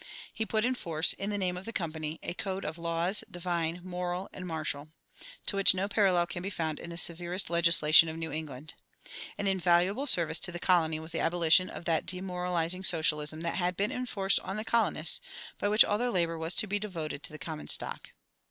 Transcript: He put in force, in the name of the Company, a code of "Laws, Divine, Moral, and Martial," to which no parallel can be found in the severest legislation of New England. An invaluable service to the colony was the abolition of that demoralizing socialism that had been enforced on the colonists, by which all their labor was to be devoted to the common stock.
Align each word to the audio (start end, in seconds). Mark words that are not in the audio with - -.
He 0.33 0.47
put 0.47 0.65
in 0.65 0.73
force, 0.73 1.13
in 1.13 1.29
the 1.29 1.37
name 1.37 1.55
of 1.57 1.65
the 1.65 1.71
Company, 1.71 2.19
a 2.23 2.33
code 2.33 2.65
of 2.65 2.79
"Laws, 2.79 3.23
Divine, 3.29 3.81
Moral, 3.83 4.29
and 4.33 4.47
Martial," 4.47 4.89
to 5.45 5.55
which 5.55 5.75
no 5.75 5.87
parallel 5.87 6.25
can 6.25 6.41
be 6.41 6.49
found 6.49 6.79
in 6.79 6.89
the 6.89 6.97
severest 6.97 7.51
legislation 7.51 8.09
of 8.09 8.17
New 8.17 8.31
England. 8.31 8.73
An 9.37 9.45
invaluable 9.45 10.07
service 10.07 10.39
to 10.39 10.51
the 10.51 10.57
colony 10.57 10.99
was 10.99 11.11
the 11.11 11.19
abolition 11.19 11.69
of 11.69 11.85
that 11.85 12.07
demoralizing 12.07 12.83
socialism 12.83 13.41
that 13.41 13.57
had 13.57 13.77
been 13.77 13.91
enforced 13.91 14.39
on 14.39 14.57
the 14.57 14.65
colonists, 14.65 15.21
by 15.59 15.67
which 15.69 15.85
all 15.85 15.99
their 15.99 16.09
labor 16.09 16.35
was 16.35 16.55
to 16.55 16.65
be 16.65 16.79
devoted 16.79 17.21
to 17.21 17.31
the 17.31 17.37
common 17.37 17.67
stock. 17.67 18.09